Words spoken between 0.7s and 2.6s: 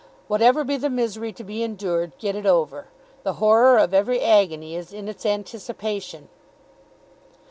the misery to be endured, get it